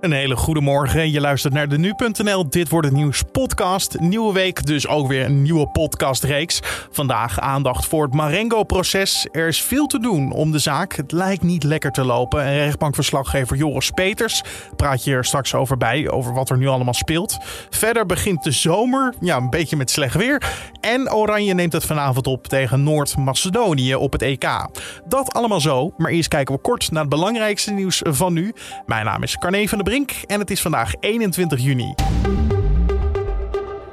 [0.00, 1.10] Een hele goede morgen.
[1.10, 2.48] Je luistert naar de nu.nl.
[2.48, 3.98] Dit wordt het nieuws podcast.
[3.98, 6.60] Nieuwe week, dus ook weer een nieuwe podcastreeks.
[6.90, 9.28] Vandaag aandacht voor het Marengo-proces.
[9.32, 10.94] Er is veel te doen om de zaak.
[10.94, 12.42] Het lijkt niet lekker te lopen.
[12.42, 14.42] En rechtbankverslaggever Joris Peters
[14.76, 17.38] praat je er straks over bij, over wat er nu allemaal speelt.
[17.70, 20.42] Verder begint de zomer, ja, een beetje met slecht weer.
[20.80, 24.66] En Oranje neemt het vanavond op tegen Noord-Macedonië op het EK.
[25.04, 28.54] Dat allemaal zo, maar eerst kijken we kort naar het belangrijkste nieuws van nu.
[28.86, 29.88] Mijn naam is Carne van der
[30.26, 31.94] En het is vandaag 21 juni.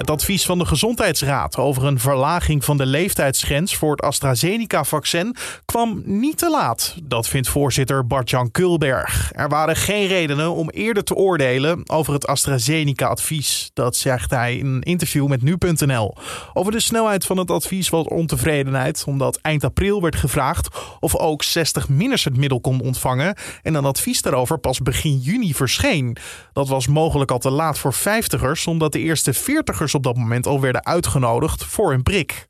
[0.00, 6.02] Het advies van de Gezondheidsraad over een verlaging van de leeftijdsgrens voor het AstraZeneca-vaccin kwam
[6.04, 6.94] niet te laat.
[7.02, 9.30] Dat vindt voorzitter Bart-Jan Kulberg.
[9.34, 13.70] Er waren geen redenen om eerder te oordelen over het AstraZeneca-advies.
[13.74, 16.16] Dat zegt hij in een interview met nu.nl.
[16.52, 20.68] Over de snelheid van het advies was ontevredenheid, omdat eind april werd gevraagd
[21.00, 26.16] of ook 60-minners het middel kon ontvangen en een advies daarover pas begin juni verscheen.
[26.52, 30.46] Dat was mogelijk al te laat voor 50ers, omdat de eerste 40ers op dat moment
[30.46, 32.44] al werden uitgenodigd voor een prik.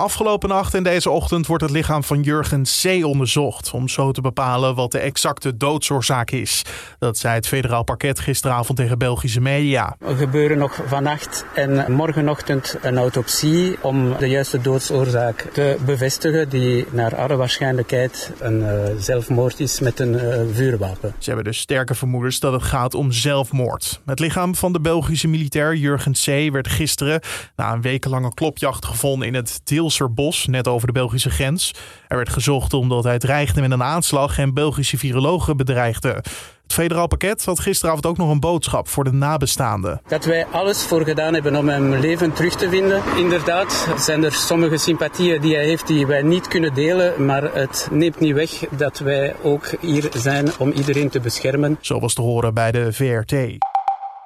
[0.00, 3.04] Afgelopen nacht en deze ochtend wordt het lichaam van Jurgen C.
[3.04, 3.70] onderzocht.
[3.72, 6.64] Om zo te bepalen wat de exacte doodsoorzaak is.
[6.98, 9.96] Dat zei het federaal parket gisteravond tegen Belgische media.
[9.98, 13.76] Er gebeuren nog vannacht en morgenochtend een autopsie.
[13.80, 16.48] om de juiste doodsoorzaak te bevestigen.
[16.48, 21.14] die naar alle waarschijnlijkheid een uh, zelfmoord is met een uh, vuurwapen.
[21.18, 24.00] Ze hebben dus sterke vermoedens dat het gaat om zelfmoord.
[24.06, 26.52] Het lichaam van de Belgische militair Jurgen C.
[26.52, 27.20] werd gisteren.
[27.56, 31.74] na een wekenlange klopjacht gevonden in het deel Bos, net over de Belgische grens.
[32.08, 36.22] Er werd gezocht omdat hij dreigde met een aanslag en Belgische virologen bedreigde.
[36.70, 40.00] Het federaal pakket had gisteravond ook nog een boodschap voor de nabestaanden.
[40.08, 43.02] Dat wij alles voor gedaan hebben om hem leven terug te vinden.
[43.16, 47.24] Inderdaad zijn er sommige sympathieën die hij heeft die wij niet kunnen delen.
[47.24, 51.78] Maar het neemt niet weg dat wij ook hier zijn om iedereen te beschermen.
[51.80, 53.32] Zo was te horen bij de VRT.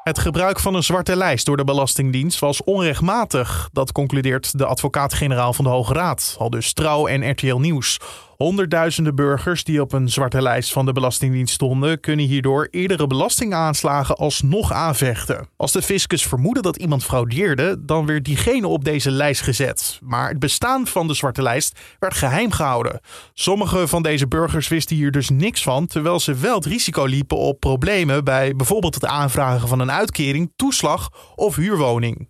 [0.05, 3.69] Het gebruik van een zwarte lijst door de Belastingdienst was onrechtmatig.
[3.73, 8.01] Dat concludeert de advocaat-generaal van de Hoge Raad, al dus Trouw en RTL Nieuws.
[8.45, 14.17] Honderdduizenden burgers die op een zwarte lijst van de Belastingdienst stonden, kunnen hierdoor eerdere belastingaanslagen
[14.17, 15.49] alsnog aanvechten.
[15.57, 19.99] Als de fiscus vermoedde dat iemand fraudeerde, dan werd diegene op deze lijst gezet.
[20.03, 23.01] Maar het bestaan van de zwarte lijst werd geheim gehouden.
[23.35, 27.37] Sommige van deze burgers wisten hier dus niks van, terwijl ze wel het risico liepen
[27.37, 32.27] op problemen bij bijvoorbeeld het aanvragen van een uitkering, toeslag of huurwoning.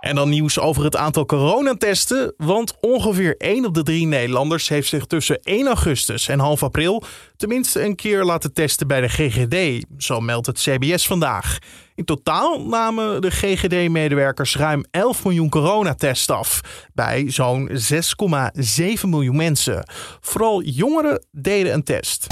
[0.00, 2.34] En dan nieuws over het aantal coronatesten.
[2.36, 7.02] Want ongeveer 1 op de 3 Nederlanders heeft zich tussen 1 augustus en half april
[7.36, 9.84] tenminste een keer laten testen bij de GGD.
[9.98, 11.58] Zo meldt het CBS vandaag.
[11.94, 16.60] In totaal namen de GGD-medewerkers ruim 11 miljoen coronatests af.
[16.94, 19.90] Bij zo'n 6,7 miljoen mensen.
[20.20, 22.26] Vooral jongeren deden een test.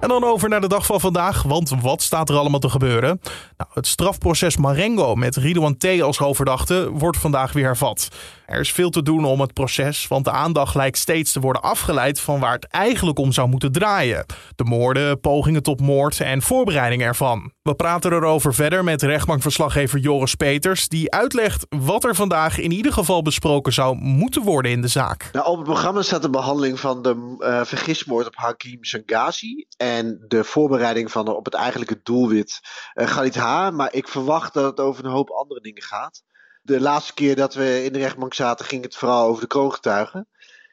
[0.00, 3.20] En dan over naar de dag van vandaag, want wat staat er allemaal te gebeuren?
[3.56, 6.00] Nou, het strafproces Marengo met Ridouan T.
[6.00, 8.08] als hoofdverdachte wordt vandaag weer hervat.
[8.46, 11.62] Er is veel te doen om het proces, want de aandacht lijkt steeds te worden
[11.62, 14.26] afgeleid van waar het eigenlijk om zou moeten draaien.
[14.56, 17.52] De moorden, pogingen tot moord en voorbereiding ervan.
[17.62, 22.92] We praten erover verder met rechtbankverslaggever Joris Peters, die uitlegt wat er vandaag in ieder
[22.92, 25.28] geval besproken zou moeten worden in de zaak.
[25.32, 29.89] Nou, op het programma staat de behandeling van de uh, vergismoord op Hakim Sangazi en
[30.28, 32.60] de voorbereiding van op het eigenlijke doelwit
[32.94, 33.70] uh, Galit H.
[33.70, 36.22] Maar ik verwacht dat het over een hoop andere dingen gaat.
[36.62, 40.28] De laatste keer dat we in de rechtbank zaten, ging het vooral over de kroongetuigen.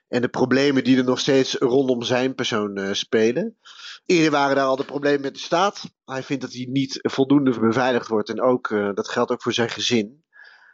[0.07, 3.57] En de problemen die er nog steeds rondom zijn persoon uh, spelen.
[4.05, 5.83] Eerder waren daar al de problemen met de staat.
[6.05, 8.29] Hij vindt dat hij niet voldoende beveiligd wordt.
[8.29, 10.23] En ook, uh, dat geldt ook voor zijn gezin.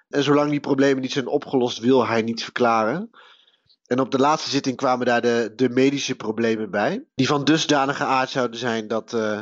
[0.10, 3.10] En zolang die problemen niet zijn opgelost, wil hij niet verklaren.
[3.86, 7.06] En op de laatste zitting kwamen daar de, de medische problemen bij.
[7.16, 9.40] Die van dusdanige aard zouden zijn dat, uh,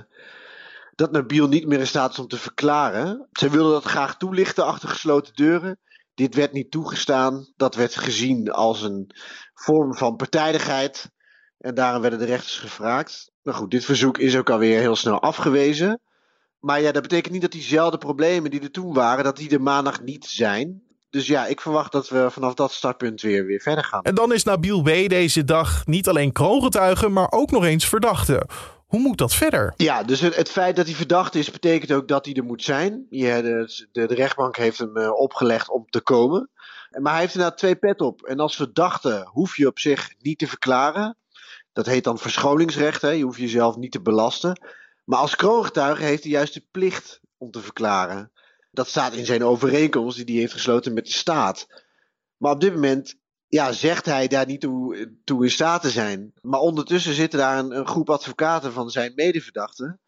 [0.96, 3.28] dat Nabil niet meer in staat is om te verklaren.
[3.31, 5.79] Zij wilden dat graag toelichten achter gesloten deuren.
[6.13, 7.53] Dit werd niet toegestaan.
[7.56, 9.12] Dat werd gezien als een
[9.53, 11.12] vorm van partijdigheid.
[11.58, 13.31] En daarom werden de rechters gevraagd.
[13.44, 16.02] Nou goed, dit verzoek is ook alweer heel snel afgewezen.
[16.59, 19.61] Maar ja, dat betekent niet dat diezelfde problemen die er toen waren, dat die er
[19.61, 20.84] maandag niet zijn.
[21.11, 24.03] Dus ja, ik verwacht dat we vanaf dat startpunt weer, weer verder gaan.
[24.03, 24.85] En dan is Nabil B.
[24.85, 28.47] deze dag niet alleen kroongetuige, maar ook nog eens verdachte.
[28.87, 29.73] Hoe moet dat verder?
[29.75, 32.63] Ja, dus het, het, feit dat hij verdacht is, betekent ook dat hij er moet
[32.63, 33.05] zijn.
[33.09, 36.49] Ja, de, de, de, rechtbank heeft hem uh, opgelegd om te komen.
[36.90, 38.22] Maar hij heeft inderdaad twee pet op.
[38.22, 41.17] En als verdachte hoef je op zich niet te verklaren.
[41.73, 43.02] Dat heet dan verschoningsrecht.
[43.02, 43.09] Hè?
[43.09, 44.61] Je hoeft jezelf niet te belasten.
[45.05, 48.31] Maar als kroongetuige heeft hij juist de plicht om te verklaren.
[48.72, 51.68] Dat staat in zijn overeenkomst die hij heeft gesloten met de staat.
[52.38, 53.16] Maar op dit moment
[53.47, 56.34] ja, zegt hij daar niet toe, toe in staat te zijn.
[56.41, 60.00] Maar ondertussen zitten daar een, groep advocaten van zijn medeverdachten.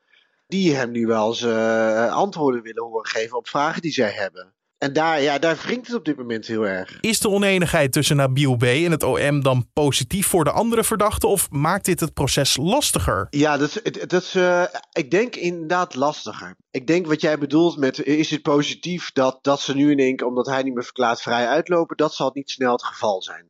[0.48, 4.54] die hem nu wel eens uh, antwoorden willen horen geven op vragen die zij hebben.
[4.84, 6.98] En daar, ja, daar wringt het op dit moment heel erg.
[7.02, 8.64] Is de oneenigheid tussen Nabil B.
[8.64, 11.30] en het OM dan positief voor de andere verdachten?
[11.30, 13.28] Of maakt dit het proces lastiger?
[13.30, 16.56] Ja, dat is, dat is, uh, ik denk inderdaad lastiger.
[16.72, 20.16] Ik denk wat jij bedoelt met is het positief dat, dat ze nu in één
[20.16, 21.98] keer, omdat hij niet meer verklaart, vrij uitlopen.
[21.98, 23.50] Dat zal niet snel het geval zijn.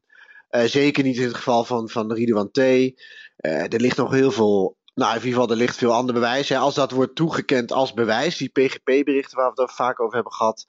[0.52, 2.58] Uh, zeker niet in het geval van, van Ridwan T.
[2.58, 2.94] Uh,
[3.42, 6.52] er ligt nog heel veel nou, in ieder geval, er ligt veel ander bewijs.
[6.52, 10.68] Als dat wordt toegekend als bewijs, die PGP-berichten waar we het vaak over hebben gehad,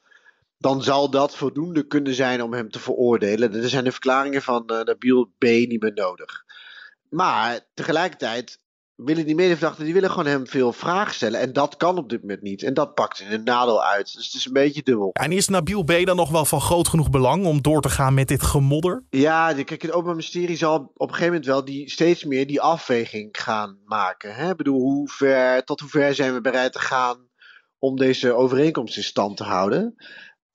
[0.65, 3.55] dan zal dat voldoende kunnen zijn om hem te veroordelen.
[3.55, 5.45] Er zijn de verklaringen van uh, Nabil B.
[5.45, 6.45] niet meer nodig.
[7.11, 8.59] Maar tegelijkertijd
[8.95, 11.41] willen die medeverdachten, die willen gewoon hem veel vragen stellen.
[11.41, 12.63] En dat kan op dit moment niet.
[12.63, 14.13] En dat pakt in een nadeel uit.
[14.15, 15.11] Dus het is een beetje dubbel.
[15.13, 15.93] En is Nabil B.
[16.05, 19.05] dan nog wel van groot genoeg belang om door te gaan met dit gemodder?
[19.11, 22.61] Ja, kijk, het Openbaar Ministerie zal op een gegeven moment wel die, steeds meer die
[22.61, 24.35] afweging gaan maken.
[24.35, 24.51] Hè?
[24.51, 27.29] Ik bedoel, hoe ver, tot hoe ver zijn we bereid te gaan
[27.79, 29.95] om deze overeenkomst in stand te houden?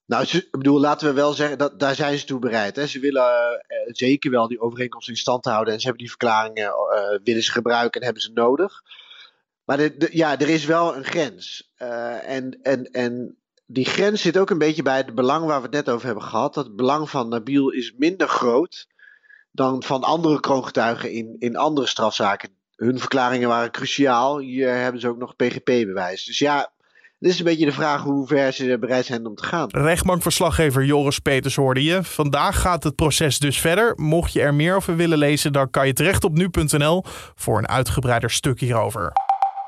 [0.10, 2.76] Nou, ik bedoel, laten we wel zeggen, dat, daar zijn ze toe bereid.
[2.76, 2.88] Hè.
[2.88, 5.74] Ze willen uh, zeker wel die overeenkomst in stand houden.
[5.74, 8.84] En ze hebben die verklaringen, uh, willen ze gebruiken en hebben ze nodig.
[9.66, 11.74] Maar de, ja, er is wel een grens.
[12.26, 15.86] En, en, en die grens zit ook een beetje bij het belang waar we het
[15.86, 16.54] net over hebben gehad.
[16.54, 18.88] Dat het belang van Nabil is minder groot
[19.52, 22.50] dan van andere kroongetuigen in, in andere strafzaken.
[22.76, 24.40] Hun verklaringen waren cruciaal.
[24.40, 26.26] Hier hebben ze ook nog PGP-bewijs.
[26.26, 26.72] Dus ja,
[27.20, 29.68] dit is een beetje de vraag hoe ver ze bereid zijn om te gaan.
[29.72, 32.04] Rechtbankverslaggever Joris Peters hoorde je.
[32.04, 33.94] Vandaag gaat het proces dus verder.
[33.96, 37.04] Mocht je er meer over willen lezen, dan kan je terecht op nu.nl
[37.36, 39.12] voor een uitgebreider stuk hierover.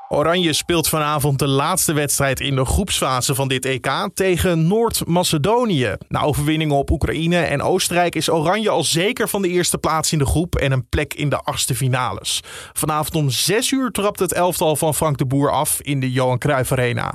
[0.08, 5.96] Oranje speelt vanavond de laatste wedstrijd in de groepsfase van dit EK tegen Noord-Macedonië.
[6.08, 10.18] Na overwinningen op Oekraïne en Oostenrijk is Oranje al zeker van de eerste plaats in
[10.18, 12.40] de groep en een plek in de achtste finales.
[12.72, 16.38] Vanavond om 6 uur trapt het elftal van Frank de Boer af in de Johan
[16.38, 17.14] Cruijff Arena.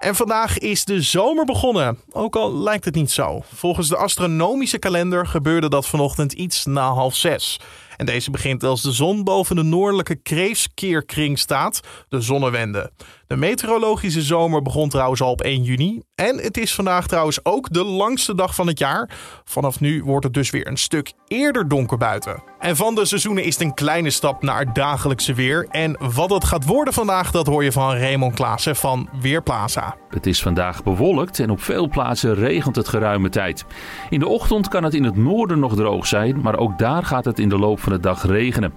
[0.00, 3.42] En vandaag is de zomer begonnen, ook al lijkt het niet zo.
[3.54, 7.60] Volgens de astronomische kalender gebeurde dat vanochtend iets na half zes.
[7.96, 12.92] En deze begint als de zon boven de noordelijke Kreefskeerkring staat, de zonnewende.
[13.26, 16.02] De meteorologische zomer begon trouwens al op 1 juni.
[16.14, 19.10] En het is vandaag trouwens ook de langste dag van het jaar.
[19.44, 22.49] Vanaf nu wordt het dus weer een stuk eerder donker buiten.
[22.60, 25.66] En van de seizoenen is het een kleine stap naar het dagelijkse weer.
[25.70, 29.96] En wat het gaat worden vandaag, dat hoor je van Raymond Klaassen van Weerplaza.
[30.10, 33.64] Het is vandaag bewolkt en op veel plaatsen regent het geruime tijd.
[34.10, 37.24] In de ochtend kan het in het noorden nog droog zijn, maar ook daar gaat
[37.24, 38.74] het in de loop van de dag regenen.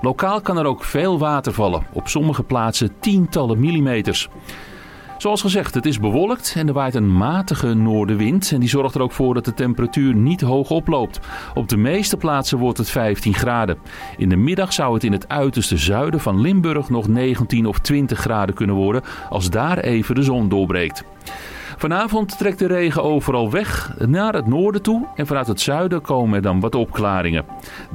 [0.00, 4.28] Lokaal kan er ook veel water vallen, op sommige plaatsen tientallen millimeters.
[5.18, 8.52] Zoals gezegd, het is bewolkt en er waait een matige noordenwind.
[8.52, 11.20] En die zorgt er ook voor dat de temperatuur niet hoog oploopt.
[11.54, 13.78] Op de meeste plaatsen wordt het 15 graden.
[14.16, 18.18] In de middag zou het in het uiterste zuiden van Limburg nog 19 of 20
[18.18, 21.04] graden kunnen worden als daar even de zon doorbreekt.
[21.78, 26.34] Vanavond trekt de regen overal weg naar het noorden toe en vanuit het zuiden komen
[26.36, 27.44] er dan wat opklaringen.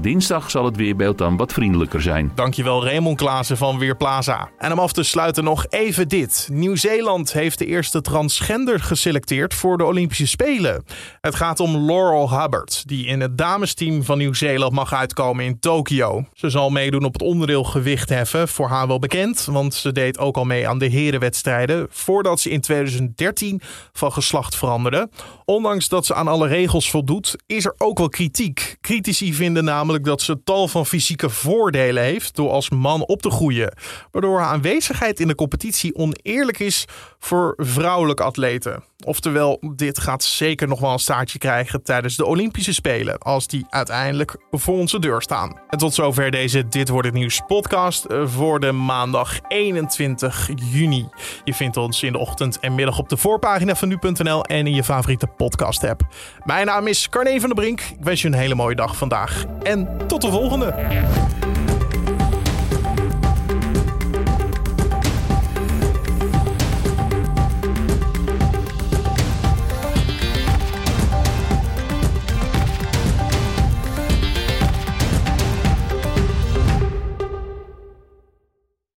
[0.01, 2.31] Dinsdag zal het weerbeeld dan wat vriendelijker zijn.
[2.35, 4.49] Dankjewel Raymond Klaassen van Weerplaza.
[4.57, 6.49] En om af te sluiten nog even dit.
[6.51, 10.83] Nieuw-Zeeland heeft de eerste transgender geselecteerd voor de Olympische Spelen.
[11.21, 16.25] Het gaat om Laurel Hubbard, die in het damesteam van Nieuw-Zeeland mag uitkomen in Tokio.
[16.33, 20.17] Ze zal meedoen op het onderdeel gewicht heffen, voor haar wel bekend, want ze deed
[20.17, 23.61] ook al mee aan de herenwedstrijden voordat ze in 2013
[23.93, 25.09] van geslacht veranderde.
[25.45, 28.77] Ondanks dat ze aan alle regels voldoet, is er ook wel kritiek.
[28.81, 33.31] Critici vinden namelijk dat ze tal van fysieke voordelen heeft door als man op te
[33.31, 33.73] groeien,
[34.11, 36.85] waardoor haar aanwezigheid in de competitie oneerlijk is
[37.19, 38.83] voor vrouwelijke atleten.
[39.05, 43.65] Oftewel, dit gaat zeker nog wel een staartje krijgen tijdens de Olympische Spelen, als die
[43.69, 45.59] uiteindelijk voor onze deur staan.
[45.69, 51.09] En tot zover deze Dit wordt het nieuws podcast voor de maandag 21 juni.
[51.43, 54.73] Je vindt ons in de ochtend en middag op de voorpagina van nu.nl en in
[54.73, 56.01] je favoriete podcast app.
[56.43, 57.79] Mijn naam is Carne van der Brink.
[57.81, 60.73] Ik wens je een hele mooie dag vandaag en tot de volgende.